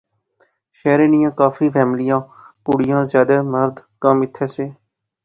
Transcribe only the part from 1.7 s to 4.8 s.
فیملیاں، کڑیاں زیادے مرد کم ایتھیں سے